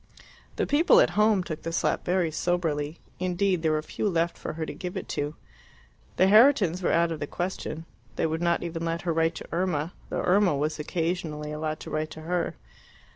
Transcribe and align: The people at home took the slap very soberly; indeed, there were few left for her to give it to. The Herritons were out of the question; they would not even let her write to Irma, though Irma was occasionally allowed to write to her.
The 0.55 0.65
people 0.65 0.99
at 0.99 1.11
home 1.11 1.43
took 1.43 1.61
the 1.61 1.71
slap 1.71 2.03
very 2.03 2.31
soberly; 2.31 3.01
indeed, 3.19 3.61
there 3.61 3.73
were 3.73 3.81
few 3.83 4.09
left 4.09 4.35
for 4.35 4.53
her 4.53 4.65
to 4.65 4.73
give 4.73 4.97
it 4.97 5.07
to. 5.09 5.35
The 6.17 6.25
Herritons 6.25 6.81
were 6.81 6.91
out 6.91 7.11
of 7.11 7.19
the 7.19 7.27
question; 7.27 7.85
they 8.15 8.25
would 8.25 8.41
not 8.41 8.63
even 8.63 8.83
let 8.83 9.03
her 9.03 9.13
write 9.13 9.35
to 9.35 9.47
Irma, 9.51 9.93
though 10.09 10.23
Irma 10.23 10.55
was 10.55 10.79
occasionally 10.79 11.51
allowed 11.51 11.79
to 11.81 11.91
write 11.91 12.09
to 12.17 12.21
her. 12.21 12.55